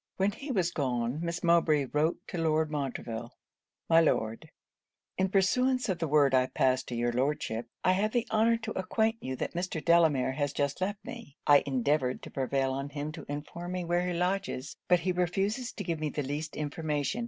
When 0.17 0.31
he 0.31 0.49
was 0.51 0.71
gone, 0.71 1.19
Miss 1.21 1.43
Mowbray 1.43 1.85
wrote 1.93 2.17
to 2.29 2.39
Lord 2.39 2.71
Montreville 2.71 3.35
'My 3.87 3.99
Lord, 4.01 4.49
'In 5.19 5.29
pursuance 5.29 5.89
of 5.89 5.99
the 5.99 6.07
word 6.07 6.33
I 6.33 6.47
passed 6.47 6.87
to 6.87 6.95
your 6.95 7.11
Lordship, 7.13 7.67
I 7.83 7.91
have 7.91 8.11
the 8.11 8.27
honour 8.31 8.57
to 8.63 8.71
acquaint 8.71 9.17
you 9.21 9.35
that 9.35 9.53
Mr. 9.53 9.79
Delamere 9.79 10.31
has 10.31 10.53
just 10.53 10.81
left 10.81 11.05
me. 11.05 11.37
I 11.45 11.61
endeavoured 11.67 12.23
to 12.23 12.31
prevail 12.31 12.73
on 12.73 12.89
him 12.89 13.11
to 13.11 13.27
inform 13.31 13.73
me 13.73 13.85
where 13.85 14.07
he 14.07 14.13
lodges; 14.13 14.75
but 14.87 15.01
he 15.01 15.11
refuses 15.11 15.71
to 15.73 15.83
give 15.83 15.99
me 15.99 16.09
the 16.09 16.23
least 16.23 16.55
information. 16.55 17.19